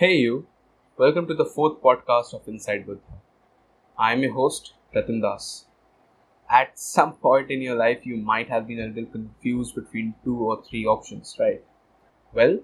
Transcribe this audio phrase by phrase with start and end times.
[0.00, 0.46] Hey, you.
[0.96, 3.16] Welcome to the fourth podcast of Inside Buddha.
[3.98, 5.66] I am your host, Pratim Das.
[6.50, 10.38] At some point in your life, you might have been a little confused between two
[10.38, 11.62] or three options, right?
[12.32, 12.60] Well,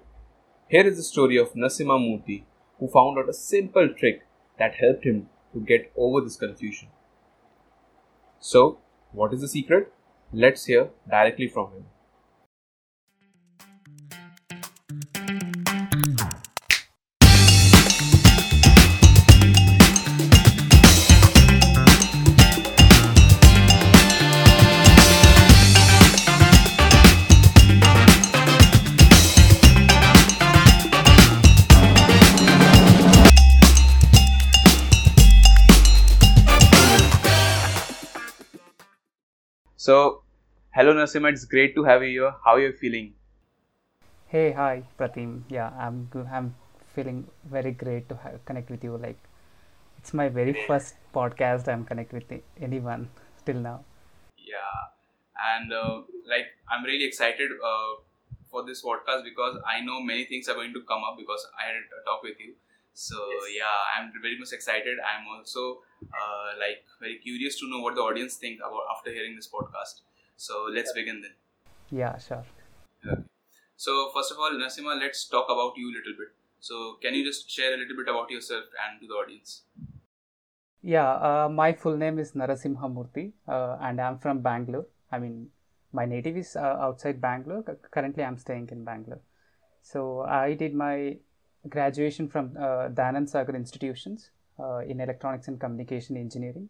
[0.69, 2.45] here is the story of Narasimha Murthy,
[2.79, 4.23] who found out a simple trick
[4.59, 6.89] that helped him to get over this confusion.
[8.41, 8.79] So,
[9.13, 9.93] what is the secret?
[10.33, 11.85] Let's hear directly from him.
[39.87, 40.23] So,
[40.75, 42.35] hello Narasimha, it's great to have you here.
[42.45, 43.13] How are you feeling?
[44.27, 45.43] Hey, hi, Pratim.
[45.49, 46.49] Yeah, I'm I'm
[46.95, 48.97] feeling very great to have, connect with you.
[49.05, 49.21] Like,
[49.99, 53.09] it's my very first podcast I'm connect with anyone
[53.45, 53.77] till now.
[54.51, 54.83] Yeah,
[55.55, 56.03] and uh,
[56.35, 57.95] like I'm really excited uh,
[58.51, 61.69] for this podcast because I know many things are going to come up because I
[61.71, 62.55] had a talk with you.
[62.93, 64.99] So yeah, I'm very much excited.
[65.15, 69.37] I'm also uh, like very curious to know what the audience think about after hearing
[69.37, 70.03] this podcast.
[70.37, 71.33] So let's begin then.
[71.91, 72.45] Yeah, sure.
[73.07, 73.23] Okay.
[73.77, 76.29] So first of all, Narasimha, let's talk about you a little bit.
[76.61, 79.63] So can you just share a little bit about yourself and to the audience?
[80.83, 84.87] Yeah, uh, my full name is Narasimha Murthy, uh, and I'm from Bangalore.
[85.11, 85.49] I mean,
[85.93, 87.63] my native is uh, outside Bangalore.
[87.91, 89.21] Currently, I'm staying in Bangalore.
[89.83, 91.17] So I did my
[91.69, 94.31] graduation from uh, Dayananda Sagar institutions
[94.89, 96.69] in electronics and communication engineering.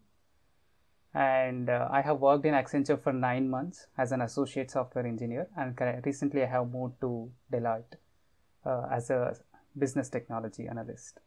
[1.13, 5.47] And uh, I have worked in Accenture for nine months as an associate software engineer,
[5.57, 7.95] and recently I have moved to Deloitte
[8.65, 9.35] uh, as a
[9.77, 11.19] business technology analyst.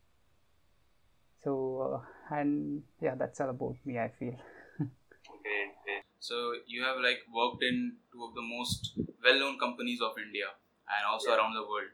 [1.42, 4.36] So, uh, and yeah, that's all about me, I feel.
[6.20, 8.92] So you have like worked in two of the most
[9.24, 10.46] well-known companies of India
[10.86, 11.88] and also around the world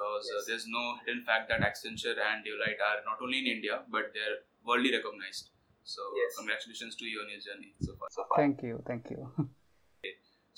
[0.00, 3.80] because uh, there's no hidden fact that Accenture and Deloitte are not only in India
[3.90, 5.50] but they're worldly recognized.
[5.84, 6.36] So Yes.
[6.38, 8.08] congratulations to you on your journey so far.
[8.10, 8.38] so far.
[8.42, 9.30] Thank you, thank you.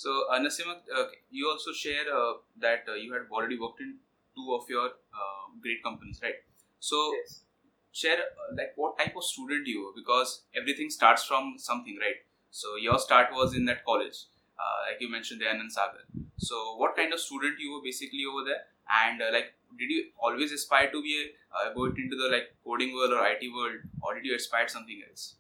[0.03, 3.99] So uh, Narasimha, uh, you also share uh, that uh, you had already worked in
[4.35, 6.41] two of your uh, great companies, right?
[6.81, 7.45] So Yes.
[7.93, 12.21] share uh, like what type of student you were because everything starts from something right
[12.51, 14.19] so your start was in that college
[14.63, 16.05] uh, like you mentioned Dayananda Sagar
[16.49, 18.63] so what kind of student you were basically over there
[19.05, 21.25] and uh, like did you always aspire to be a,
[21.57, 25.03] uh, go into the like coding world or it world or did you aspire something
[25.09, 25.37] else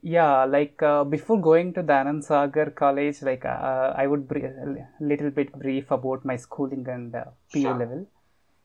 [0.00, 4.86] Yeah, like uh, before going to Dayananda Sagar College, like uh, I would br- a
[5.00, 7.74] little bit brief about my schooling and uh, PU Sure.
[7.74, 8.06] level.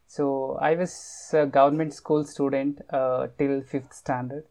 [0.08, 4.46] So I was a government school student uh, till fifth standard,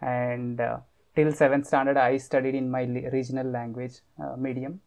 [0.00, 0.78] and uh,
[1.16, 4.80] till seventh standard I studied in my regional language uh, medium,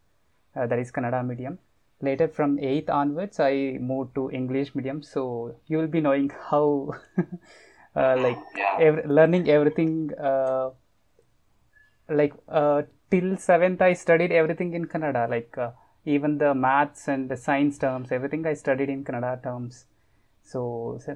[0.56, 1.60] uh, that is Kannada medium.
[2.02, 5.02] Later, from eighth onwards, I moved to English medium.
[5.04, 6.94] So you will be knowing how,
[7.96, 8.78] uh, like, Yeah.
[8.80, 10.14] ev- learning everything.
[10.16, 10.72] Uh,
[12.10, 15.72] like uh, till 7th i studied everything in kannada like uh,
[16.16, 19.86] even the maths and the science terms everything i studied in kannada terms
[20.52, 21.16] so, so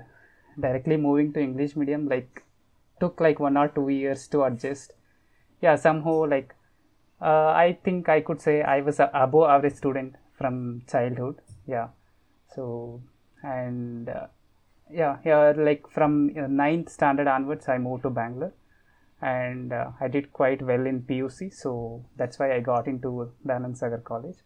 [0.66, 2.44] directly moving to english medium like
[3.00, 4.94] took like one or two years to adjust
[5.62, 6.53] yeah somehow like
[7.22, 11.38] uh, i think i could say i was a above average student from childhood
[11.68, 11.88] yeah
[12.56, 13.01] so
[13.44, 14.28] and uh,
[14.91, 18.53] yeah yeah like from uh, ninth standard onwards i moved to bangalore
[19.22, 23.78] and uh, I did quite well in PUC, so that's why I got into Dayananda
[23.78, 24.38] Sagar College.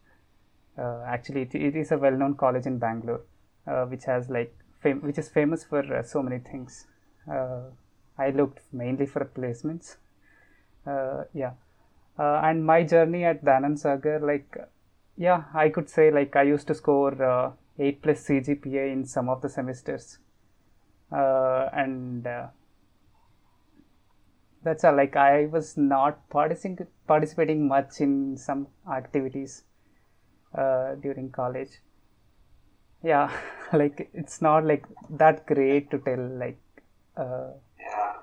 [0.78, 3.22] Uh, actually, it, it is a well-known college in Bangalore,
[3.66, 6.86] uh, which has like fam- which is famous for uh, so many things.
[7.30, 7.62] Uh,
[8.18, 9.96] I looked mainly for placements.
[11.34, 11.52] Yeah,
[12.18, 14.56] and my journey at Dayananda Sagar, like,
[15.20, 19.28] yeah, I could say like I used to score uh, eight plus CGPA in some
[19.28, 20.18] of the semesters,
[21.12, 22.46] uh, and uh,
[24.62, 24.96] that's all.
[24.96, 29.64] Like i was not participating participating much in some activities
[30.54, 31.80] uh, during college.
[33.02, 33.30] Yeah
[33.72, 36.60] like it's not like that great to tell like
[37.16, 38.14] uh, Yeah.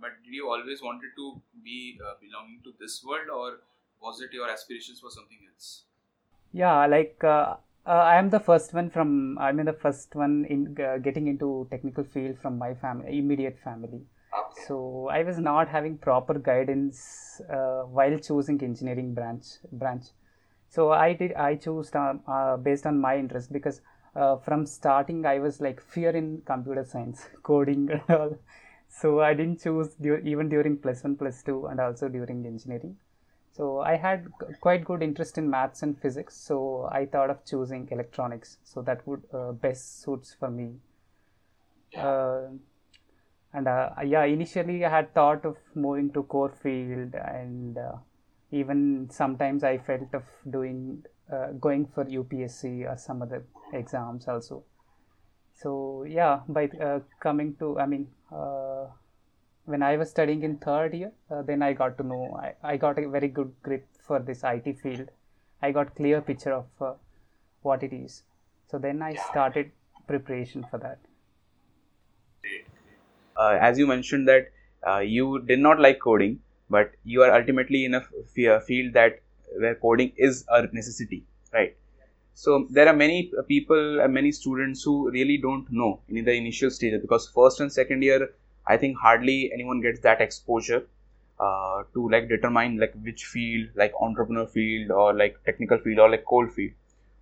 [0.00, 3.60] but did you always wanted to be uh, belonging to this world or
[4.02, 5.84] was it your aspirations for something else
[6.52, 7.56] yeah like uh,
[7.86, 11.26] uh, i am the first one from i mean the first one in uh, getting
[11.32, 14.00] into technical field from my family immediate family
[14.32, 14.66] Okay.
[14.66, 20.06] so i was not having proper guidance uh, while choosing engineering branch branch
[20.76, 23.80] so i did i chose um, uh, based on my interest because
[24.16, 28.36] uh, from starting I was like fear in computer science, coding and all.
[28.88, 32.96] So I didn't choose du- even during plus one, plus two, and also during engineering.
[33.58, 34.28] So I had
[34.60, 36.36] quite good interest in maths and physics.
[36.36, 38.58] So I thought of choosing electronics.
[38.62, 40.74] So that would uh, best suits for me.
[41.96, 42.50] Uh,
[43.52, 47.96] and uh, yeah, initially I had thought of moving to core field, and uh,
[48.52, 51.02] even sometimes I felt of doing
[51.32, 54.62] uh, going for UPSC or some other exams also.
[55.54, 58.86] So yeah, by uh, coming to, I mean, uh,
[59.68, 62.76] when I was studying in third year, uh, then I got to know I, I
[62.76, 65.10] got a very good grip for this IT field.
[65.60, 66.94] I got clear picture of uh,
[67.62, 68.22] what it is.
[68.70, 69.72] So then I started
[70.06, 70.98] preparation for that.
[73.36, 74.50] Uh, as you mentioned that
[74.86, 78.04] uh, you did not like coding, but you are ultimately in a
[78.36, 79.20] f- field that
[79.58, 81.76] where coding is a necessity, right?
[82.34, 87.00] So there are many people many students who really don't know in the initial stages
[87.02, 88.30] because first and second year,
[88.68, 90.86] I think hardly anyone gets that exposure
[91.40, 96.10] uh, to like determine like which field, like entrepreneur field or like technical field or
[96.10, 96.72] like core field.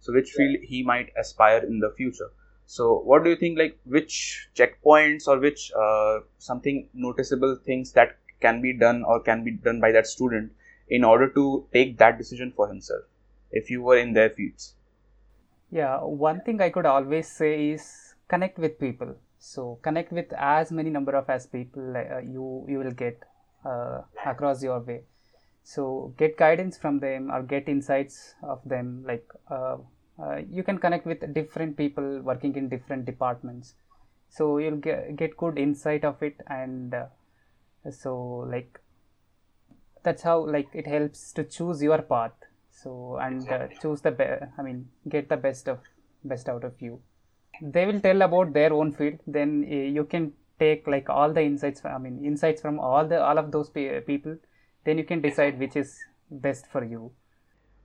[0.00, 2.30] So which field he might aspire in the future.
[2.66, 8.18] So what do you think like which checkpoints or which uh, something noticeable things that
[8.40, 10.52] can be done or can be done by that student
[10.88, 13.04] in order to take that decision for himself
[13.52, 14.74] if you were in their fields?
[15.70, 19.16] Yeah, one thing I could always say is connect with people.
[19.48, 23.22] So connect with as many number of as people uh, you you will get
[23.64, 25.02] uh, across your way.
[25.62, 29.04] So get guidance from them or get insights of them.
[29.06, 29.76] Like uh,
[30.22, 33.74] uh, you can connect with different people working in different departments.
[34.28, 37.06] So you'll get get good insight of it, and uh,
[37.90, 38.16] so
[38.56, 38.80] like
[40.02, 42.32] that's how like it helps to choose your path
[42.70, 45.78] so and uh, choose the be- i mean get the best of
[46.32, 47.00] best out of you
[47.60, 49.18] they will tell about their own field.
[49.26, 53.22] Then uh, you can take like all the insights i mean insights from all the
[53.22, 54.36] all of those people.
[54.84, 55.96] Then you can decide which is
[56.30, 57.12] best for you.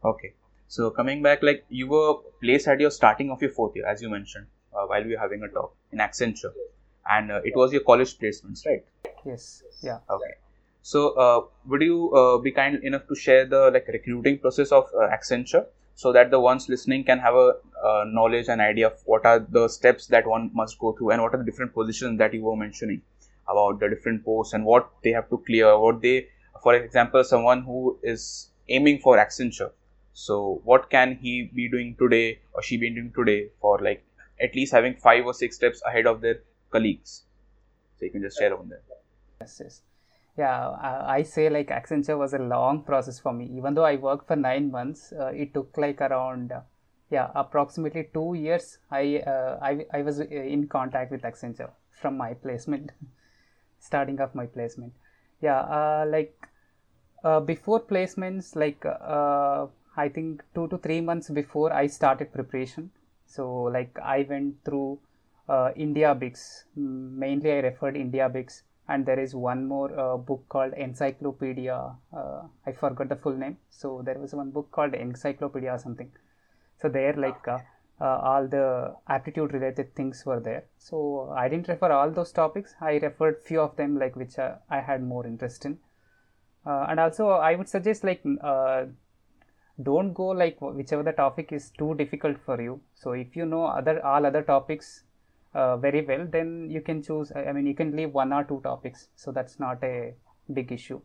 [0.03, 0.33] Okay.
[0.68, 4.01] So coming back like you were placed at your starting of your fourth year as
[4.01, 6.53] you mentioned uh, while we were having a talk in accenture.
[7.09, 8.85] And uh, it was your college placements right?
[9.25, 9.63] Yes.
[9.81, 10.00] Yeah.
[10.09, 10.33] Okay.
[10.81, 14.85] So uh, would you uh, be kind enough to share the like recruiting process of
[14.95, 15.65] uh, accenture
[15.95, 17.53] so that the ones listening can have a
[17.83, 21.21] uh, knowledge and idea of what are the steps that one must go through and
[21.21, 23.01] what are the different positions that you were mentioning
[23.47, 26.27] about the different posts and what they have to clear what they
[26.63, 29.71] for example someone who is aiming for accenture.
[30.13, 34.03] So what can he be doing today or she be doing today for like
[34.41, 37.23] at least having five or six steps ahead of their colleagues?
[37.97, 38.83] So you can just share on that.
[39.39, 39.81] Yes yes
[40.38, 43.50] yeah I, I say like accenture was a long process for me.
[43.57, 46.62] Even though i worked for nine months uh, it took like around uh,
[47.10, 52.18] yeah approximately two years i uh, I, I was uh, in contact with accenture from
[52.18, 52.92] my placement
[53.80, 54.94] starting of my placement.
[55.42, 56.36] Yeah uh, like
[57.24, 58.86] uh, before placements like
[59.98, 62.92] i think two to three months before i started preparation.
[63.25, 65.00] So like i went through
[65.50, 66.63] IndiaBix.
[66.75, 71.78] Mainly i referred IndiaBix and there is one more uh, book called encyclopedia
[72.13, 73.57] uh, i forgot the full name.
[73.69, 76.12] So there was one book called encyclopedia or something.
[76.81, 77.60] So there like uh,
[78.00, 80.63] uh, all the aptitude related things were there.
[80.78, 82.76] So i didn't refer all those topics.
[82.81, 85.78] I referred few of them like which uh, i had more interest in.
[86.66, 88.85] Uh, and also i would suggest like uh,
[89.83, 92.81] don't go like whichever the topic is too difficult for you.
[92.94, 95.04] So if you know other all other topics
[95.53, 98.61] uh, very well then you can choose i mean you can leave one or two
[98.63, 99.09] topics.
[99.15, 100.13] So that's not a
[100.53, 101.01] big issue.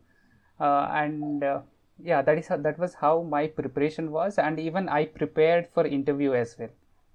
[0.59, 1.61] Uh, and uh,
[2.01, 4.37] yeah that is how, that was how my preparation was.
[4.37, 6.69] And even i prepared for interview as well.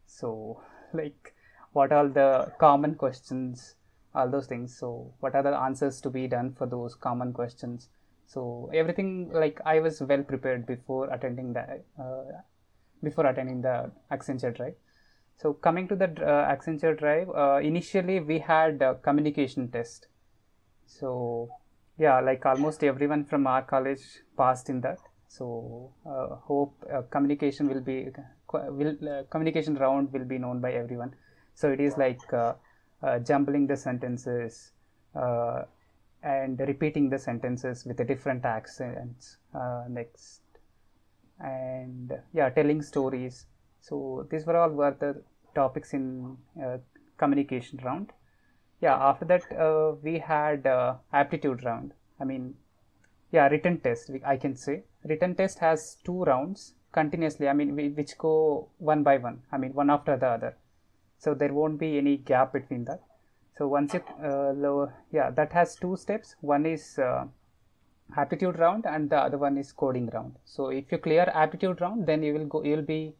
[0.06, 0.60] So
[0.92, 1.34] like
[1.72, 3.76] what are the common questions
[4.14, 4.76] all those things.
[4.76, 7.88] So what are the answers to be done for those common questions?
[8.26, 12.40] So everything like i was well prepared before attending the uh,
[13.02, 14.74] before attending the accenture drive
[15.42, 20.06] so coming to the uh, accenture drive uh, initially we had communication test.
[20.87, 21.50] So
[21.99, 24.04] yeah like almost everyone from our college
[24.37, 24.99] passed in that.
[25.26, 28.11] So uh, hope uh, communication will be
[28.52, 31.14] will uh, communication round will be known by everyone.
[31.54, 32.52] So it is like uh,
[33.02, 34.72] uh, jumbling the sentences
[35.16, 35.62] uh,
[36.22, 39.38] and repeating the sentences with a different accents
[39.88, 40.40] next.
[41.40, 43.46] And yeah telling stories.
[43.80, 45.22] So these were all were the
[45.54, 46.37] topics in
[47.23, 48.12] communication round.
[48.80, 51.92] Yeah after that uh, we had uh, aptitude round.
[52.21, 52.54] I mean
[53.30, 54.82] yeah written test i can say.
[55.04, 57.49] Written test has two rounds continuously.
[57.49, 59.42] I mean which go one by one.
[59.52, 60.56] I mean one after the other.
[61.18, 63.02] So there won't be any gap between that.
[63.56, 66.35] So once it uh, lower yeah that has two steps.
[66.40, 67.25] One is uh,
[68.16, 70.37] aptitude round and the other one is coding round.
[70.44, 73.14] So if you clear aptitude round then you will go you will be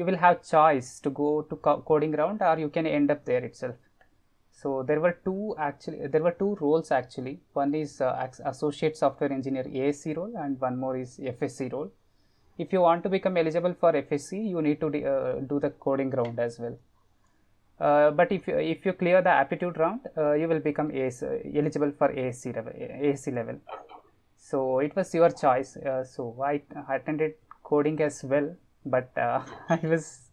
[0.00, 3.24] you will have choice to go to co- coding round or you can end up
[3.30, 3.76] there itself.
[4.60, 7.34] So there were two actually there were two roles actually.
[7.52, 11.90] One is uh, associate software engineer ASE role and one more is fsc role.
[12.58, 16.10] If you want to become eligible for fsc you need to uh, do the coding
[16.20, 16.78] round as well.
[17.88, 21.22] Uh, but if you, if you clear the aptitude round uh, you will become AS,
[21.22, 22.72] uh, eligible for ASE level
[23.10, 23.60] ASE level.
[24.50, 25.76] So it was your choice.
[25.76, 28.50] Uh, so I, I attended coding as well
[28.84, 30.30] but uh, i was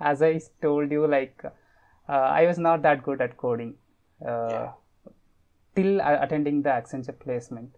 [0.00, 3.74] as i told you like uh, i was not that good at coding
[4.26, 4.72] uh, Yeah.
[5.74, 7.76] till uh, attending the accenture placement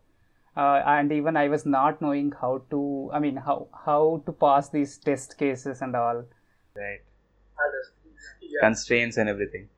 [0.56, 4.68] uh, and even i was not knowing how to i mean how how to pass
[4.70, 6.24] these test cases and all
[6.76, 7.00] Right.
[8.40, 8.60] Yeah.
[8.60, 9.68] Constraints and everything.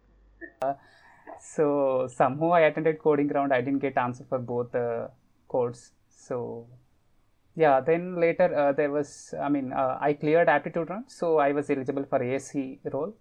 [1.40, 5.10] so somehow i attended coding round i didn't get answer for both the
[5.48, 6.66] codes so
[7.64, 11.50] yeah then later uh, there was i mean uh, i cleared aptitude round so i
[11.58, 13.12] was eligible for ac role.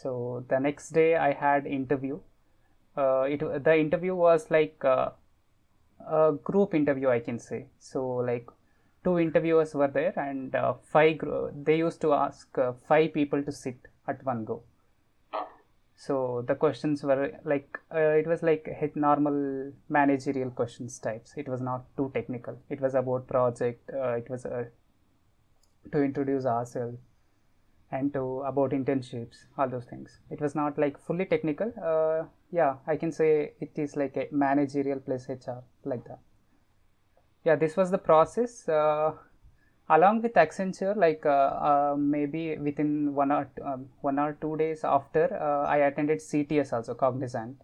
[0.00, 0.10] So
[0.50, 2.18] the next day i had interview.
[2.96, 5.10] Uh, it the interview was like uh,
[6.20, 7.66] a group interview i can say.
[7.78, 8.46] So like
[9.04, 11.20] two interviewers were there and uh, five
[11.68, 14.62] they used to ask uh, five people to sit at one go
[16.04, 18.66] so the questions were like uh, it was like
[18.96, 21.34] normal managerial questions types.
[21.36, 22.58] It was not too technical.
[22.68, 24.64] It was about project uh, it was uh,
[25.92, 26.98] to introduce ourselves
[27.92, 30.18] and to about internships all those things.
[30.28, 31.72] It was not like fully technical.
[31.90, 36.18] Uh, yeah i can say it is like a managerial plus hr like that.
[37.44, 38.68] Yeah this was the process.
[38.68, 39.12] Uh,
[39.88, 44.56] along with accenture like uh, uh, maybe within one or t- um, one or two
[44.56, 47.56] days after uh, i attended cts also cognizant.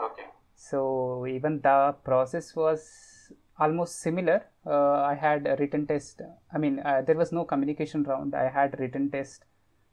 [0.00, 0.26] Okay.
[0.54, 4.46] so even the process was almost similar.
[4.66, 6.22] Uh, i had a written test.
[6.54, 8.34] I mean uh, there was no communication round.
[8.34, 9.44] I had written test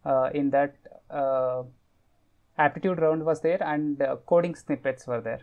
[0.05, 0.75] uh, in that
[1.09, 1.63] uh,
[2.57, 5.41] aptitude round was there and uh, coding snippets were there.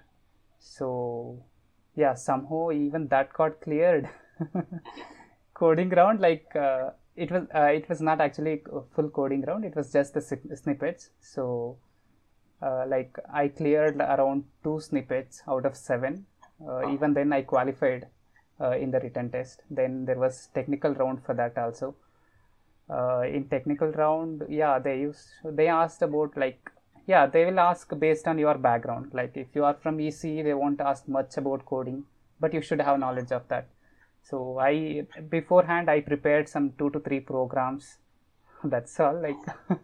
[0.58, 1.42] So
[1.96, 4.08] yeah somehow even that got cleared
[5.64, 9.64] coding round like uh, it was uh, it was not actually a full coding round
[9.70, 10.22] it was just the
[10.62, 11.44] snippets so
[12.64, 16.26] uh, like I cleared around two snippets out of seven.
[16.66, 18.06] Uh, even then, I qualified
[18.60, 19.62] uh, in the written test.
[19.70, 21.94] Then there was technical round for that also.
[22.88, 26.70] Uh, in technical round, yeah, they used they asked about like
[27.06, 29.10] yeah they will ask based on your background.
[29.12, 32.04] Like if you are from EC, they won't ask much about coding,
[32.40, 33.68] but you should have knowledge of that.
[34.30, 37.98] So I beforehand I prepared some two to three programs
[38.72, 39.42] that's all like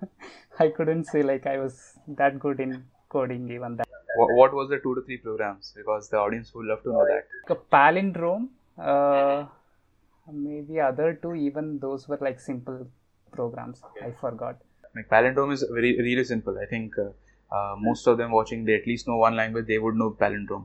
[0.65, 1.75] i couldn't say like i was
[2.21, 2.73] that good in
[3.15, 3.89] coding even that
[4.21, 5.67] What, what was the two to three programs?
[5.77, 7.25] Because the audience would love to know that.
[7.55, 8.47] a palindrome
[8.93, 9.45] uh,
[10.33, 12.81] maybe other two even those were like simple
[13.39, 14.57] programs i forgot
[14.97, 16.55] Like palindrome is very really simple.
[16.63, 17.11] I think uh,
[17.57, 19.67] uh, most of them watching they at least know one language.
[19.71, 20.65] They would know palindrome.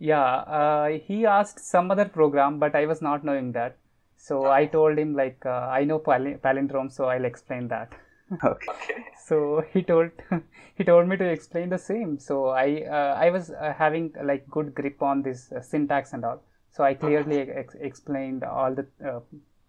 [0.00, 3.76] Yeah uh, he asked some other program but i was not knowing that.
[4.16, 7.92] So i told him like uh, i know pali- palindrome so i'll explain that.
[8.44, 8.96] Okay.
[9.26, 9.36] so
[9.72, 10.10] he told
[10.78, 12.18] he told me to explain the same.
[12.18, 16.24] So i uh, i was uh, having like good grip on this uh, syntax and
[16.24, 16.42] all.
[16.70, 19.20] So i clearly ex- explained all the uh,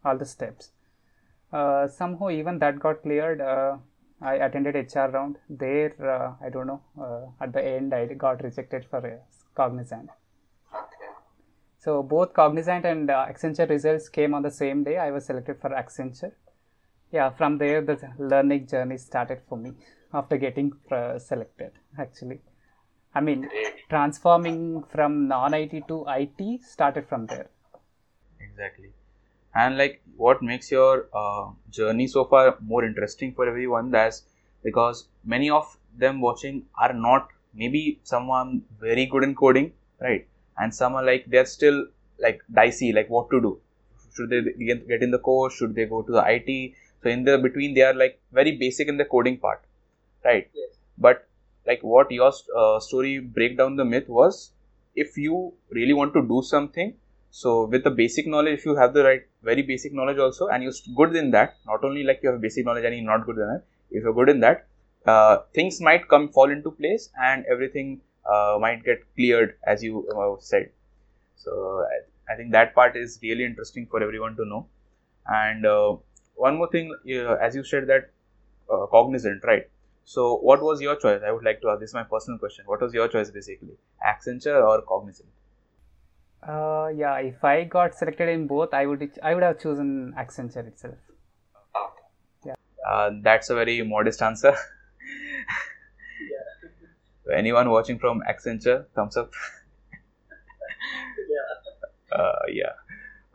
[0.06, 0.72] all the steps.
[1.52, 3.42] Uh, somehow even that got cleared.
[3.42, 3.78] Uh,
[4.22, 5.38] i attended hr round.
[5.50, 9.18] There uh, i don't know uh, at the end i got rejected for uh,
[9.56, 10.10] cognizant
[11.84, 14.98] so both Cognizant and uh, Accenture results came on the same day.
[14.98, 16.34] I was selected for Accenture.
[17.12, 19.74] Yeah, from there the learning journey started for me
[20.14, 21.72] after getting uh, selected.
[21.98, 22.40] Actually,
[23.16, 23.50] I mean
[23.90, 27.50] transforming from non-IT to IT started from there.
[28.40, 28.92] Exactly.
[29.56, 33.92] And like, what makes your uh, journey so far more interesting for everyone?
[33.92, 34.24] That's
[34.64, 40.28] because many of them watching are not maybe someone very good in coding, right?
[40.62, 41.86] And some are like they're still
[42.20, 43.60] like dicey, like what to do.
[44.16, 45.54] Should they get in the course?
[45.56, 46.74] Should they go to the IT?
[47.04, 49.62] So in the between, they are like very basic in the coding part,
[50.24, 50.50] right?
[50.54, 50.78] Yes.
[50.98, 51.28] But
[51.66, 54.52] like what your uh, story break down the myth was,
[54.96, 56.94] if you really want to do something,
[57.32, 60.64] so with the basic knowledge, if you have the right, very basic knowledge also, and
[60.64, 63.38] you're good in that, not only like you have basic knowledge and you're not good
[63.38, 64.68] in that, if you're good in that,
[65.06, 70.08] uh, things might come fall into place and everything uh, might get cleared as you
[70.10, 70.70] uh, said.
[71.36, 74.68] So I, I think that part is really interesting for everyone to know.
[75.28, 75.98] And uh,
[76.36, 78.10] one more thing, uh, as you said that
[78.72, 79.68] uh, cognizant, right?
[80.04, 81.22] So, what was your choice?
[81.26, 81.80] I would like to ask.
[81.80, 82.66] This is my personal question.
[82.66, 85.30] What was your choice, basically, Accenture or Cognizant?
[86.42, 90.68] Uh, yeah, if I got selected in both, I would I would have chosen Accenture
[90.68, 90.96] itself.
[92.88, 94.56] Uh, that's a very modest answer.
[97.32, 97.38] Yeah.
[97.38, 99.32] Anyone watching from Accenture, thumbs up.
[101.30, 102.18] Yeah.
[102.18, 102.74] uh, yeah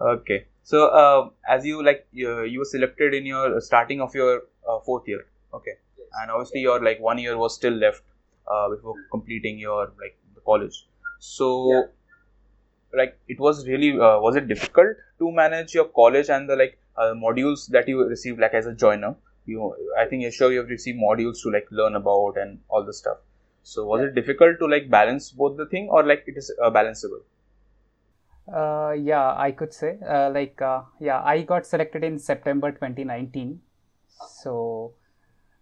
[0.01, 4.43] okay so uh, as you like you, you were selected in your starting of your
[4.69, 6.09] uh, fourth year okay Yes.
[6.21, 8.03] and obviously your like one year was still left
[8.49, 10.87] uh, before completing your like the college
[11.19, 11.83] so Yeah.
[12.95, 16.79] like it was really uh, was it difficult to manage your college and the like
[16.97, 19.15] uh, modules that you received like as a joiner
[19.47, 22.85] you i think you're sure you have received modules to like learn about and all
[22.85, 23.19] the stuff
[23.73, 24.09] so was Yeah.
[24.09, 27.25] it difficult to like balance both the thing or like it is uh, balanceable
[28.53, 29.99] Uh, yeah, I could say.
[30.07, 33.61] Uh, like, uh, yeah, I got selected in September 2019.
[34.29, 34.95] So,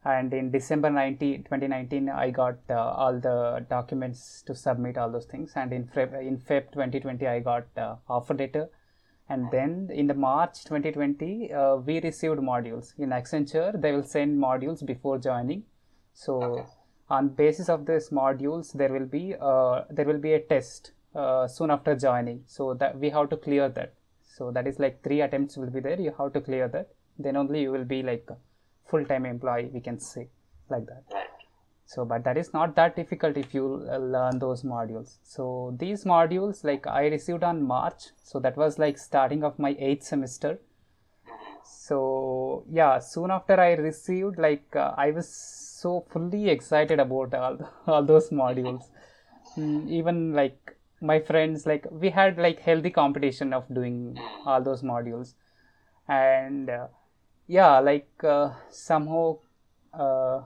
[0.05, 5.25] and in December 90, 2019, I got uh, all the documents to submit all those
[5.27, 5.53] things.
[5.57, 8.69] And in Feb, in Feb 2020, I got uh, offer letter.
[9.31, 12.93] And then in the March 2020, uh, we received modules.
[12.99, 15.65] In Accenture, they will send modules before joining.
[16.13, 16.67] So,
[17.09, 21.47] on basis of these modules, there will be uh, there will be a test uh,
[21.47, 22.43] soon after joining.
[22.47, 23.95] So that we have to clear that.
[24.23, 26.01] So that is like three attempts will be there.
[26.01, 26.89] You have to clear that.
[27.19, 28.37] Then only you will be like a
[28.87, 30.29] full-time employee we can say
[30.69, 31.05] like that.
[31.87, 35.19] So but that is not that difficult if you uh, learn those modules.
[35.23, 38.05] So these modules like i received on march.
[38.23, 40.59] So that was like starting of my eighth semester.
[41.63, 47.59] So yeah soon after i received like uh, i was so fully excited about all,
[47.87, 48.85] all those modules.
[49.59, 54.83] Mm, even like my friends like we had like healthy competition of doing all those
[54.83, 55.35] modules.
[56.09, 56.87] And uh,
[57.47, 59.39] yeah like uh, somehow
[59.93, 60.43] uh,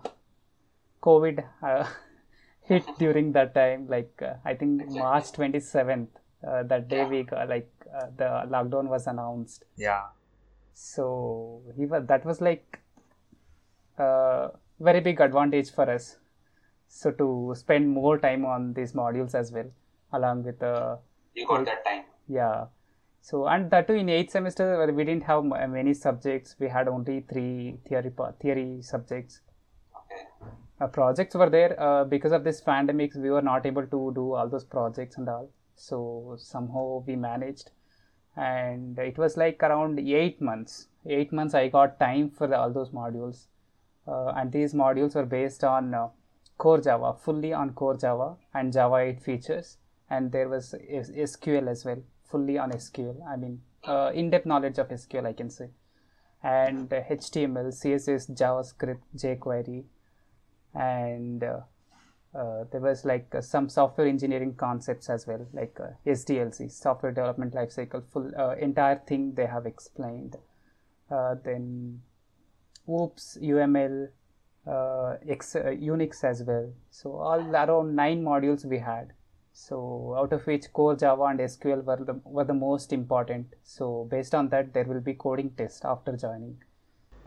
[1.02, 1.85] covid uh,
[2.71, 3.87] hit during that time.
[3.97, 6.09] Like uh, i think march 27th
[6.47, 9.64] uh, that day we got, like uh, the lockdown was announced.
[9.77, 10.05] Yeah.
[10.72, 12.79] So he was, that was like
[14.81, 16.17] very big advantage for us.
[16.88, 19.71] So to spend more time on these modules as well
[20.12, 20.97] along with uh,
[21.35, 22.05] you got that time.
[22.27, 22.67] Yeah.
[23.21, 26.57] So and that too in eighth semester we didn't have many subjects.
[26.59, 29.41] We had only three theory theory subjects.
[30.81, 31.81] Uh, projects were there.
[31.81, 35.29] Uh, because of this pandemic we were not able to do all those projects and
[35.29, 35.51] all.
[35.75, 37.71] So somehow we managed.
[38.37, 40.87] And it was like around eight months.
[41.07, 43.47] Eight months i got time for the, all those modules
[44.09, 46.09] and these modules were based on uh,
[46.59, 49.79] core java fully on core java and java 8 features.
[50.11, 54.88] And there was sql as well fully on sql i mean uh, in-depth knowledge of
[54.88, 55.68] sql i can say.
[56.42, 59.85] And uh, html css javascript jquery.
[60.75, 61.61] And uh,
[62.35, 67.11] uh, there was like uh, some software engineering concepts as well like uh, sdlc software
[67.11, 70.37] development lifecycle full uh, entire thing they have explained.
[71.11, 72.03] Uh, then
[72.88, 74.09] oops uml
[74.66, 76.72] uh, X, uh, unix as well.
[76.90, 79.12] So all around nine modules we had.
[79.53, 83.55] So out of which core java and sql were the, were the most important.
[83.62, 86.59] So based on that there will be coding test after joining.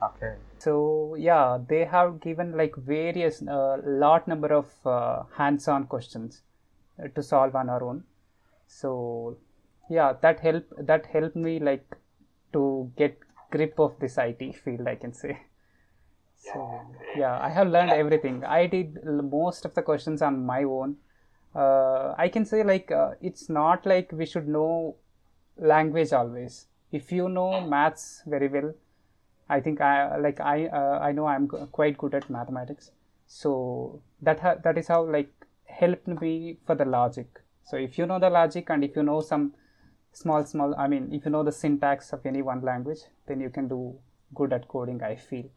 [0.03, 0.35] Okay.
[0.59, 6.41] So yeah they have given like various uh, lot number of uh, hands-on questions
[7.03, 8.03] uh, to solve on our own.
[8.67, 9.37] So
[9.89, 11.97] yeah that help that helped me like
[12.53, 13.17] to get
[13.51, 15.37] grip of this it field i can say
[16.47, 16.59] so
[17.21, 18.97] yeah i have learned everything i did
[19.37, 20.95] most of the questions on my own
[21.55, 24.95] uh, i can say like uh, it's not like we should know
[25.73, 28.71] language always if you know maths very well
[29.49, 32.91] I think I like I uh, I know I'm quite good at mathematics,
[33.27, 35.31] so that ha- that is how like
[35.79, 37.41] helped me for the logic.
[37.71, 39.53] So if you know the logic and if you know some
[40.13, 43.49] small small I mean if you know the syntax of any one language, then you
[43.49, 43.81] can do
[44.33, 45.03] good at coding.
[45.03, 45.49] I feel.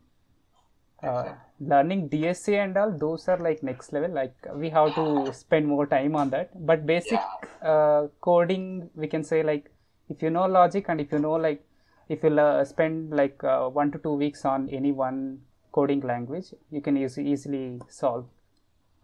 [1.05, 4.11] Uh, learning DSA and all those are like next level.
[4.11, 6.51] Like we have to spend more time on that.
[6.67, 7.21] But basic
[7.63, 9.71] uh, coding, we can say like
[10.09, 11.65] if you know logic and if you know like
[12.09, 15.41] if you uh, spend like uh, one to two weeks on any one
[15.73, 18.27] coding language you can use, easily solve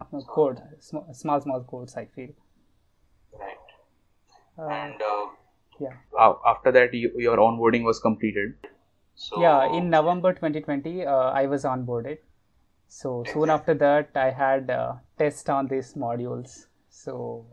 [0.01, 2.31] uh, code sm- small small codes i feel.
[3.39, 3.57] Right.
[4.59, 5.27] Uh, and uh,
[5.81, 5.95] yeah.
[6.47, 8.55] After that you, your onboarding was completed
[9.23, 12.19] so yeah in november 2020 uh, i was onboarded
[12.99, 17.47] so soon after that i had uh, test on these modules so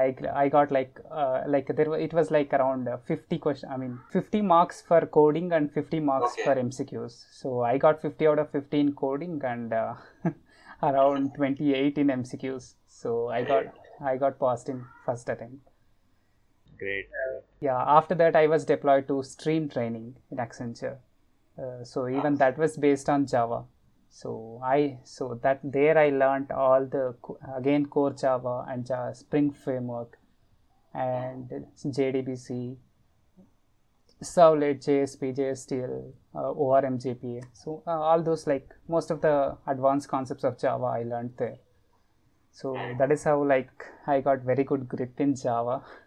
[0.00, 3.68] I, I got like uh, like there wa- it was like around uh, 50 question
[3.70, 6.44] I mean 50 marks for coding and 50 marks Okay.
[6.44, 7.16] for MCQs.
[7.40, 9.92] So I got 50 out of 50 in coding and uh,
[10.82, 12.72] around 28 in MCQs.
[12.86, 13.64] So I got
[14.02, 15.68] I got passed in first attempt.
[16.82, 17.08] Great.
[17.60, 20.96] Yeah, after that I was deployed to stream training in Accenture.
[21.56, 23.64] Uh, so even that was based on Java.
[24.10, 27.14] So I so that there I learned all the
[27.56, 30.18] again core Java and Java Spring framework
[30.92, 32.76] and JDBC,
[34.22, 37.44] Servlet, JSP, JSTL, uh, ORM, JPA.
[37.52, 41.58] So uh, all those like most of the advanced concepts of Java I learned there.
[42.52, 45.82] So that is how like I got very good grip in Java,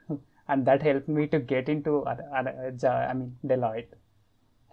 [0.47, 3.87] and that helped me to get into other, other, I mean Deloitte.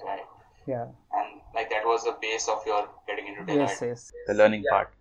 [0.05, 0.21] Right.
[0.67, 0.87] Yeah.
[1.13, 3.57] And like that was the base of your getting into Deloitte.
[3.69, 3.83] Yes.
[3.83, 4.13] Yes.
[4.27, 4.71] The learning Yeah.
[4.71, 4.95] part.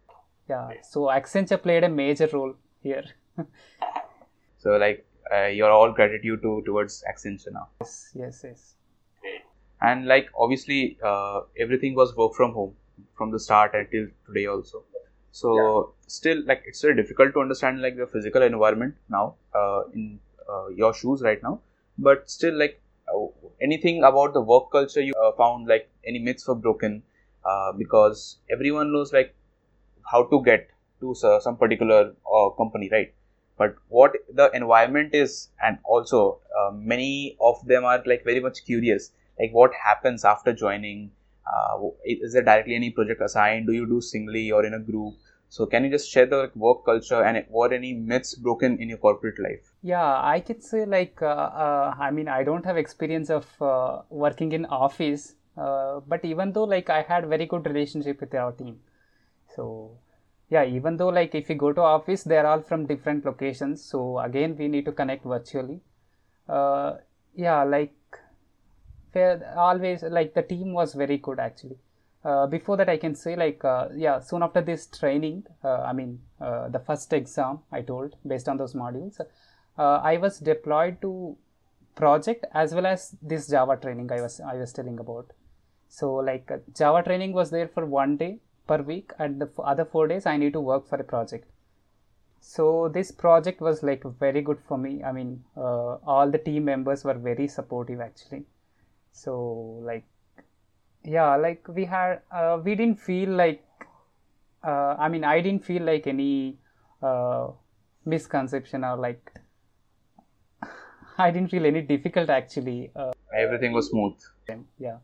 [0.49, 0.69] Yeah.
[0.83, 3.03] So Accenture played a major role here.
[4.63, 7.67] So like uh, your all gratitude to towards Accenture now.
[7.79, 8.11] yes.
[8.15, 8.41] Yes.
[8.43, 8.75] Yes.
[9.21, 9.41] Great.
[9.81, 12.75] And like obviously uh, everything was work from home
[13.17, 14.83] from the start until today also.
[15.31, 20.19] So still like it's very difficult to understand like the physical environment now uh, in
[20.49, 21.59] uh, your shoes right now.
[21.97, 22.81] But still like
[23.13, 23.27] uh,
[23.61, 27.03] anything about the work culture you uh, found like any myths were broken
[27.45, 29.35] uh, because everyone knows like
[30.11, 30.69] how to get
[31.01, 33.13] to so- some particular uh, company right?
[33.57, 38.65] But what the environment is and also uh, many of them are like very much
[38.65, 41.11] curious like what happens after joining
[41.51, 43.67] uh, is there directly any project assigned?
[43.67, 45.15] Do you do singly or in a group
[45.55, 48.99] so can you just share the work culture and what any myths broken in your
[49.05, 53.31] corporate life Yeah, I could say like uh, uh, I mean I don't have experience
[53.37, 55.23] of uh, working in office,
[55.57, 58.79] uh, but even though like I had very good relationship with our team,
[59.55, 59.65] so
[60.55, 64.19] yeah, even though like if you go to office, they're all from different locations, so
[64.19, 65.79] again we need to connect virtually.
[66.47, 66.97] Uh,
[67.35, 67.95] yeah, like
[69.55, 71.79] always like the team was very good actually.
[72.23, 75.93] Uh, before that, I can say like uh, yeah, soon after this training, uh, I
[75.93, 81.01] mean uh, the first exam I told based on those modules, uh, I was deployed
[81.01, 81.35] to
[81.95, 85.31] project as well as this Java training I was I was telling about.
[85.89, 89.83] So like uh, Java training was there for one day per week, and the other
[89.83, 91.49] four days I need to work for a project.
[92.39, 95.03] So this project was like very good for me.
[95.03, 98.45] I mean, all the team members were very supportive actually.
[99.11, 100.05] So like,
[101.03, 103.63] yeah, like we had, uh, we didn't feel like,
[104.63, 106.57] uh, I mean, I didn't feel like any
[107.01, 107.47] uh,
[108.05, 109.31] misconception or like,
[111.17, 112.91] I didn't feel any difficult actually.
[112.95, 114.13] Uh, everything was smooth
[114.79, 114.97] yeah.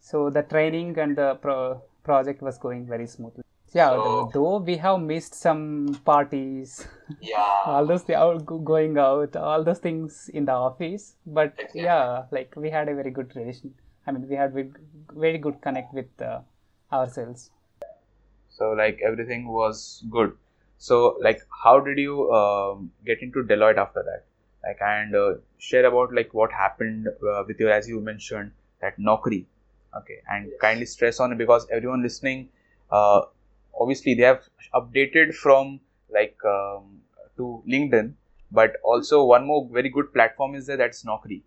[0.00, 3.42] So the training and the pro- project was going very smoothly.
[3.72, 6.86] Yeah, So- though we have missed some parties,
[7.20, 11.16] yeah all those th- out going out, all those things in the office.
[11.26, 11.82] But Exactly.
[11.82, 13.74] yeah, like we had a very good relation.
[14.06, 14.70] I mean, we had very,
[15.12, 16.40] very good connect with uh,
[16.92, 17.50] ourselves.
[18.48, 20.32] so like everything was good
[20.78, 24.24] so like how did you um, get into deloitte after that
[24.66, 28.98] like and uh, share about like what happened uh, with your as you mentioned that
[28.98, 29.44] Naukri.
[29.96, 32.48] okay and kindly stress on it because everyone listening
[32.90, 33.22] uh,
[33.80, 34.42] obviously they have
[34.74, 37.00] updated from like um,
[37.36, 38.12] to linkedin
[38.52, 41.42] but also one more very good platform is there that's Naukri.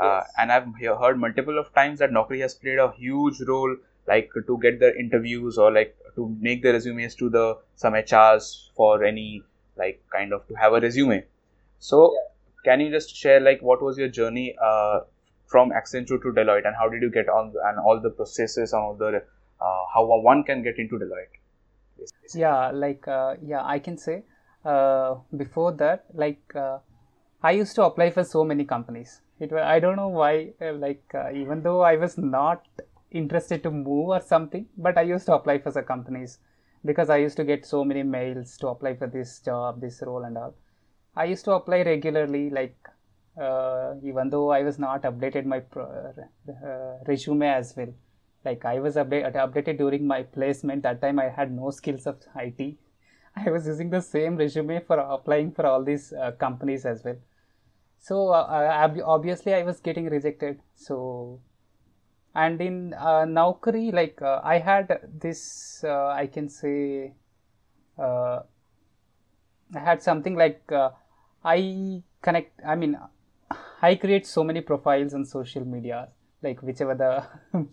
[0.00, 0.32] Yes.
[0.38, 3.76] and I've he- heard multiple of times that Naukri has played a huge role,
[4.06, 8.70] like to get the interviews or like to make the resumes to the some HRs
[8.76, 9.42] for any
[9.76, 11.24] like kind of to have a resume.
[11.78, 12.16] So,
[12.64, 15.00] can you just share like what was your journey uh,
[15.46, 18.82] from Accenture to Deloitte and how did you get on and all the processes and
[18.82, 19.22] all the
[19.60, 21.40] uh, how one can get into Deloitte?
[22.34, 24.22] yeah like uh, yeah i can say
[24.64, 26.78] uh, before that like uh,
[27.42, 30.72] i used to apply for so many companies it wa- i don't know why uh,
[30.72, 32.66] like uh, even though i was not
[33.10, 36.38] interested to move or something but i used to apply for the companies
[36.84, 40.24] because i used to get so many mails to apply for this job this role
[40.24, 40.54] and all.
[41.16, 42.76] I used to apply regularly like
[43.40, 46.12] uh, even though i was not updated my pro-
[46.48, 47.92] uh, resume as well.
[48.44, 50.82] Like i was update, updated during my placement.
[50.82, 52.76] That time i had no skills of it
[53.36, 57.16] i was using the same resume for applying for all these uh, companies as well
[58.06, 60.60] so uh, uh, obviously i was getting rejected.
[60.74, 61.40] So
[62.34, 64.88] and in uh, naukri like uh, i had
[65.24, 65.42] this
[65.84, 67.12] uh, i can say
[67.98, 68.40] uh,
[69.74, 70.90] i had something like uh,
[71.44, 72.98] i connect i mean
[73.90, 76.08] i create so many profiles on social media
[76.42, 77.12] like whichever the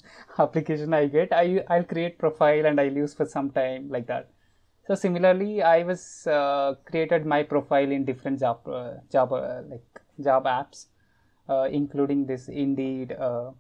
[0.46, 4.30] application i get i i'll create profile and i'll use for some time like that.
[4.88, 6.02] So similarly i was
[6.89, 8.60] created my profile in different job
[9.15, 9.32] job
[9.74, 9.91] like
[10.24, 10.88] job apps
[11.50, 13.52] uh, including this indeed uh,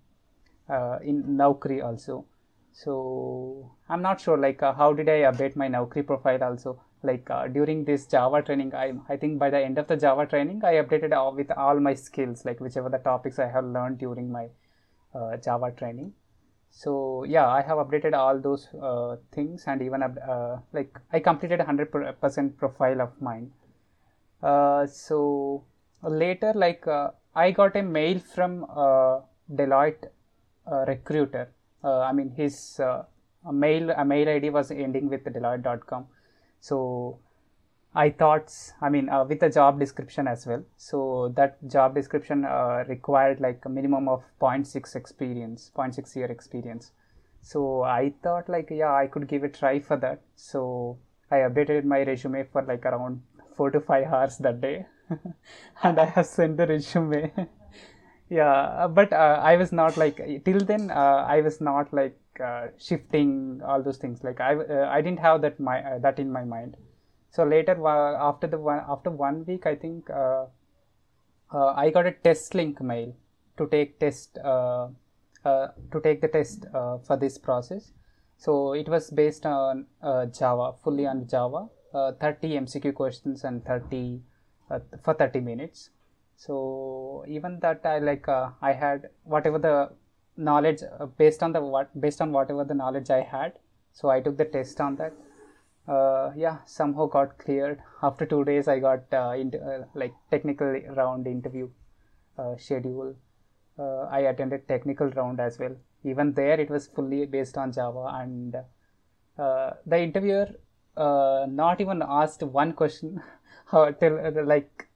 [0.69, 2.25] uh, in naukri also.
[2.73, 6.81] So i'm not sure like how did i update my naukri profile also?
[7.03, 10.25] Like uh, during this java training i i think by the end of the java
[10.33, 13.97] training i updated all with all my skills like whichever the topics i have learned
[13.97, 14.47] during my
[15.15, 16.13] uh, java training.
[16.69, 16.91] So
[17.23, 20.01] yeah i have updated all those uh, things and even
[20.71, 23.51] like i completed 100% profile of mine.
[25.01, 25.19] So
[26.09, 29.19] later like uh, i got a mail from uh,
[29.59, 30.05] deloitte
[30.71, 31.49] uh, recruiter
[31.83, 36.05] i mean his a mail a mail id was ending with deloitte.com
[36.59, 36.77] so
[37.93, 40.63] I thought, I mean, uh, with the job description as well.
[40.77, 46.91] So that job description uh, required like a minimum of 0.6 experience, 0.6 year experience.
[47.41, 50.21] So I thought like, yeah, I could give a try for that.
[50.35, 53.23] So I updated my resume for like around
[53.57, 54.85] four to five hours that day,
[55.83, 57.31] and I have sent the resume.
[58.29, 60.91] yeah, but uh, I was not like till then.
[60.91, 64.23] Uh, I was not like uh, shifting all those things.
[64.23, 66.77] Like I, uh, I didn't have that my uh, that in my mind
[67.31, 70.45] so later after the one after one week i think uh,
[71.83, 73.13] i got a test link mail
[73.57, 76.65] to take test to take the test
[77.07, 77.93] for this process
[78.37, 79.85] so it was based on
[80.39, 84.19] java fully on java 30 mcq questions and 30
[85.03, 85.89] for 30 minutes.
[86.35, 89.91] So even that i like i had whatever the
[90.37, 90.81] knowledge
[91.17, 93.59] based on the what based on whatever the knowledge i had.
[93.93, 95.13] So i took the test on that.
[95.87, 97.81] Uh, yeah somehow got cleared.
[98.01, 101.69] After two days i got uh, in, uh, like technical round interview
[102.37, 103.15] uh, schedule.
[103.79, 105.75] Uh, i attended technical round as well.
[106.03, 108.05] Even there it was fully based on java.
[108.21, 108.55] And
[109.37, 110.47] uh, the interviewer
[110.95, 113.21] not even asked one question
[113.71, 114.87] till like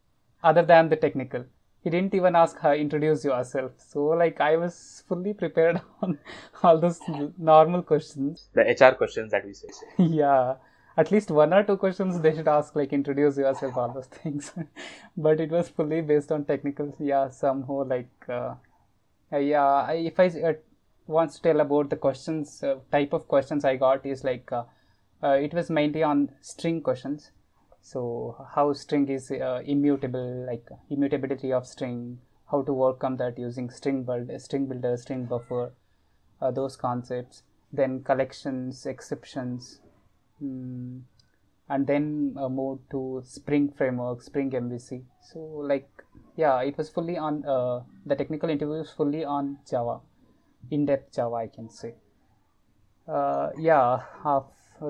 [0.44, 1.46] other than the technical.
[1.84, 3.72] He didn't even ask her introduce yourself.
[3.78, 6.18] So like i was fully prepared on
[6.64, 7.00] all those
[7.38, 8.50] normal questions.
[8.54, 9.68] The hr questions that we say.
[9.98, 10.56] Yeah.
[10.98, 14.54] At least one or two questions they should ask like introduce yourself all those things.
[15.18, 18.56] But it was fully based on technical yeah somehow like uh,
[19.34, 20.54] uh, yeah I, if i uh,
[21.08, 24.64] want to tell about the questions uh, type of questions i got is like uh,
[25.24, 27.32] uh, it was mainly on string questions
[27.92, 28.02] so
[28.56, 29.26] how string is
[29.74, 32.18] immutable like immutability of string
[32.52, 35.72] how to overcome that using string build string builder string buffer
[36.60, 39.80] those concepts then collections exceptions
[40.42, 41.02] mm,
[41.70, 45.40] and then uh, moved to spring framework spring mvc so
[45.72, 45.90] like
[46.36, 50.00] yeah it was fully on uh, the technical interview was fully on java
[50.72, 51.94] in-depth java i can say.
[53.08, 54.00] Uh, yeah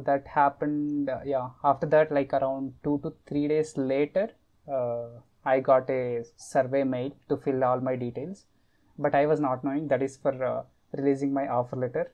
[0.05, 4.29] that happened uh, yeah after that like around two to three days later
[4.71, 5.07] uh,
[5.45, 8.45] i got a survey mail to fill all my details.
[8.97, 12.11] But i was not knowing that is for uh, releasing my offer letter.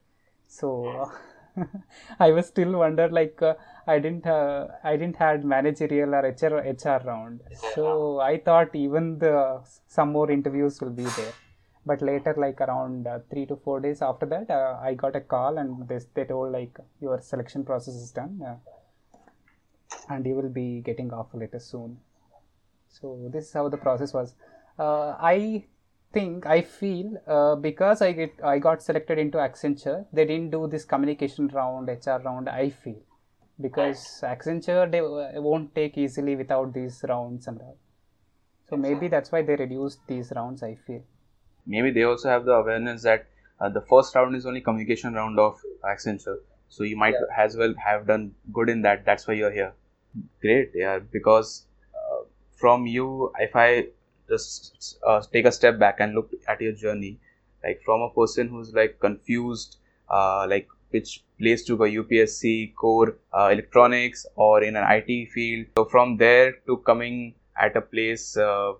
[0.47, 1.12] So
[2.19, 3.53] I was still wonder like uh,
[3.88, 7.41] I didn't uh, I didn't had managerial or HR HR round,
[7.75, 11.34] so I thought even the some more interviews will be there.
[11.86, 15.22] But later, like around uh, three to four days after that, uh, I got a
[15.22, 18.56] call and they, they told like your selection process is done, uh,
[20.10, 21.98] and you will be getting offer letter soon.
[22.88, 24.36] So this is how the process was.
[24.78, 25.65] Uh, I
[26.13, 30.67] think I feel uh, because I get I got selected into Accenture, they didn't do
[30.67, 32.50] this communication round, HR round.
[32.50, 33.02] I feel
[33.60, 37.78] because Accenture they uh, won't take easily without these rounds and all.
[38.70, 40.62] So maybe that's why they reduced these rounds.
[40.62, 41.04] I feel.
[41.65, 43.28] Maybe they also have the awareness that
[43.60, 46.38] uh, the first round is only communication round of Accenture.
[46.69, 47.43] So you might yeah.
[47.43, 49.06] as well have done good in that.
[49.06, 49.74] That's why you're here.
[50.41, 51.00] Great, yeah.
[51.00, 52.24] Because uh,
[52.56, 53.88] from you, if I
[54.30, 57.19] just uh, take a step back and look at your journey
[57.63, 59.78] like from a person who's like confused
[60.10, 65.65] uh, like which place to go UPSC core uh, electronics or in an IT field
[65.78, 68.74] so from there to coming at a place uh,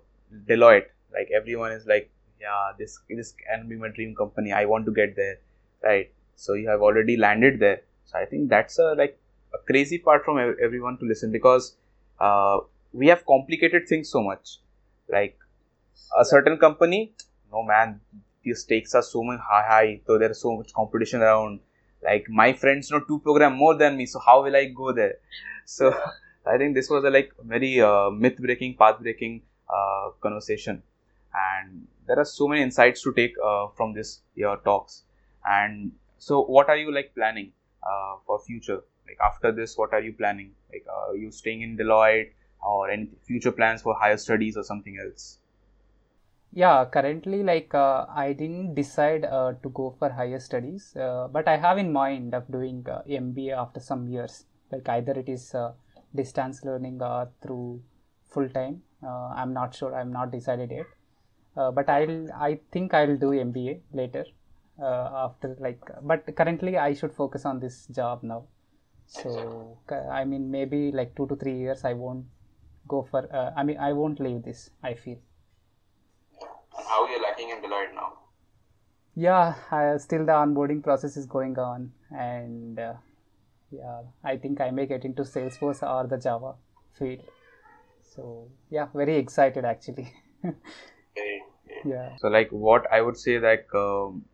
[0.48, 2.10] Deloitte like everyone is like
[2.42, 4.52] yeah this this can be my dream company.
[4.52, 5.38] I want to get there
[5.82, 6.10] right?
[6.36, 7.82] So you have already landed there.
[8.04, 9.18] So I think that's a like
[9.54, 11.76] a crazy part from everyone to listen because
[12.20, 12.58] uh,
[12.92, 14.58] we have complicated things so much.
[15.08, 15.38] Like
[16.18, 17.12] a certain company,
[17.52, 18.00] no man,
[18.44, 21.60] the stakes are so much high, high, so there's so much competition around.
[22.02, 25.16] Like my friends know two program more than me, so how will I go there?
[25.64, 25.94] So
[26.44, 30.82] I think this was a like very uh, myth breaking, path breaking uh, conversation,
[31.32, 35.04] and there are so many insights to take uh, from this your talks.
[35.44, 38.82] And so, what are you like planning uh, for future?
[39.12, 40.52] like after this what are you planning?
[40.72, 44.62] Like uh, are you staying in deloitte or any future plans for higher studies or
[44.62, 45.38] something else?
[46.54, 51.48] Yeah currently like uh, i didn't decide uh, to go for higher studies uh, but
[51.48, 54.44] i have in mind of doing uh, mba after some years.
[54.70, 55.72] Like either it is uh,
[56.14, 57.82] distance learning or through
[58.28, 58.82] full time.
[59.02, 59.94] Uh, i'm not sure.
[59.94, 60.86] I'm not decided yet
[61.56, 64.24] uh, but i'll i think i'll do mba later
[64.80, 68.44] uh, after like but currently i should focus on this job now.
[69.06, 69.78] So
[70.10, 72.24] i mean maybe like 2 to 3 years i won't
[72.88, 75.18] go for uh, i mean i won't leave this i feel.
[76.78, 78.12] And how you're lacking in deloitte now?
[79.14, 82.94] Yeah I, still the onboarding process is going on and uh,
[83.70, 86.54] yeah i think i may get into salesforce or the java
[86.98, 87.20] field.
[88.14, 90.14] So yeah very excited actually
[91.84, 92.16] yeah.
[92.20, 94.24] So like what i would say like um,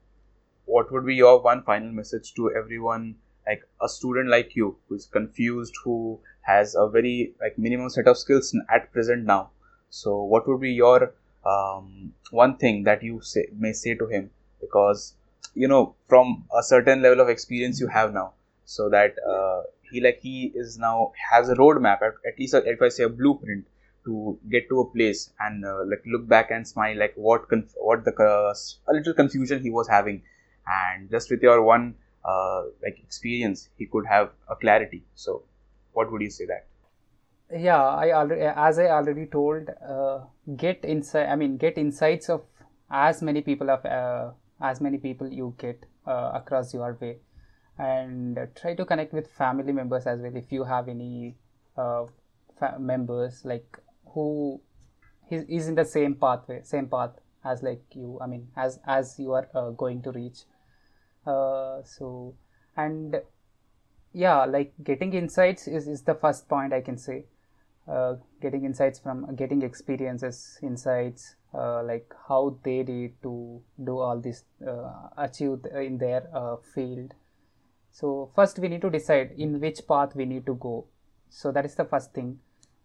[0.64, 5.06] what would be your one final message to everyone like a student like you who's
[5.06, 9.50] confused who has a very like minimum set of skills at present now?
[9.90, 11.14] So what would be your
[11.46, 14.30] um, one thing that you say, may say to him?
[14.60, 15.14] Because
[15.54, 18.32] you know from a certain level of experience you have now
[18.64, 22.58] so that uh, he like he is now has a roadmap at, at least a,
[22.74, 23.64] if i say a blueprint
[24.08, 27.78] to get to a place and uh, like look back and smile like what conf-
[27.88, 28.54] what the uh,
[28.90, 30.22] a little confusion he was having.
[30.66, 31.94] And just with your one
[32.24, 35.04] uh, like experience he could have a clarity.
[35.14, 35.42] So
[35.92, 36.66] what would you say that?
[37.50, 40.18] Yeah i already as i already told uh,
[40.62, 42.42] get insight i mean get insights of
[42.90, 47.18] as many people of uh, as many people you get uh, across your way.
[47.78, 51.36] And try to connect with family members as well if you have any
[52.78, 53.78] members like
[54.18, 54.60] who
[55.30, 59.32] is, in the same pathway same path as like you i mean as as you
[59.32, 60.44] are uh, going to reach.
[61.26, 62.34] Uh, so
[62.76, 63.20] and
[64.12, 67.24] yeah like getting insights is, is the first point i can say.
[67.96, 74.20] Uh, getting insights from getting experiences insights uh, like how they did to do all
[74.26, 77.14] this uh, achieve in their uh, field.
[77.90, 80.84] So first we need to decide in which path we need to go.
[81.30, 82.40] So that is the first thing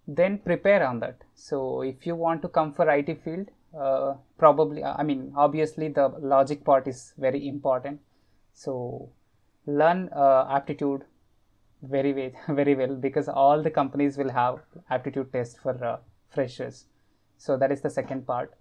[0.07, 1.23] then prepare on that.
[1.35, 6.07] So if you want to come for it field uh, probably i mean obviously the
[6.19, 7.99] logic part is very important.
[8.53, 9.09] So
[9.65, 11.03] learn uh, aptitude
[11.81, 15.97] very very well because all the companies will have aptitude test for uh,
[16.29, 16.85] freshers.
[17.37, 18.53] So that is the second part.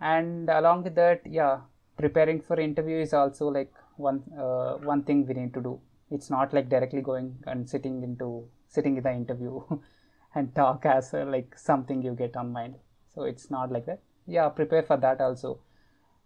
[0.00, 1.60] And along with that yeah
[1.96, 5.78] preparing for interview is also like one uh, one thing we need to do.
[6.10, 9.62] It's not like directly going and sitting into sitting in the interview
[10.34, 12.76] and talk as uh, like something you get on mind.
[13.14, 14.00] So it's not like that.
[14.26, 15.60] Yeah prepare for that also.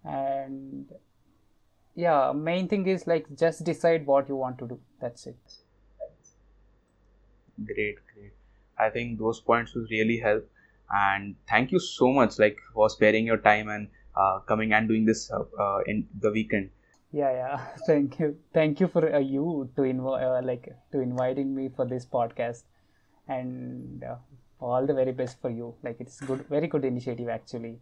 [0.04, 0.92] And
[1.94, 4.80] yeah main thing is like just decide what you want to do.
[5.00, 5.36] That's it.
[7.64, 8.32] Great great.
[8.78, 10.48] I think those points will really help.
[10.90, 15.04] And thank you so much like for sparing your time and uh, coming and doing
[15.04, 16.70] this uh, uh, in the weekend.
[17.12, 17.66] Yeah yeah.
[17.86, 18.36] Thank you.
[18.52, 22.64] Thank you for uh, you to inv- uh, like to inviting me for this podcast
[23.28, 24.16] and uh,
[24.60, 27.78] all the very best for you like it's good very good initiative actually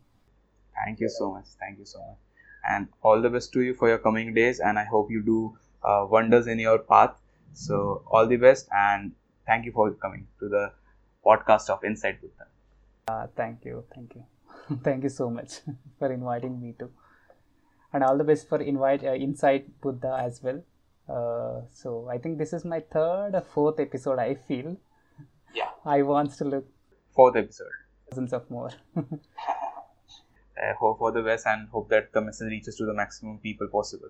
[0.84, 2.18] thank you so much thank you so much
[2.68, 5.56] and all the best to you for your coming days and i hope you do
[6.10, 7.16] wonders in your path
[7.52, 9.12] so all the best and
[9.46, 10.72] thank you for coming to the
[11.24, 12.46] podcast of Inside Buddha.
[13.08, 14.24] Uh, thank you, thank you,
[14.82, 15.60] thank you so much
[15.98, 16.90] for inviting me to,
[17.92, 20.62] and all the best for invite uh, Inside Buddha as well.
[21.08, 24.18] Uh, so I think this is my third or fourth episode.
[24.18, 24.76] I feel.
[25.54, 25.68] Yeah.
[25.84, 26.66] I want to look.
[27.14, 27.66] Fourth episode.
[28.10, 28.70] Dozens of more.
[28.96, 33.38] I uh, hope for the best and hope that the message reaches to the maximum
[33.38, 34.08] people possible.